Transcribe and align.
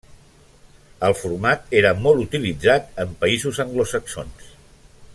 El 1.07 1.15
format 1.19 1.77
era 1.83 1.91
molt 2.07 2.23
utilitzat 2.25 2.89
en 3.05 3.15
països 3.23 3.63
anglosaxons. 3.67 4.53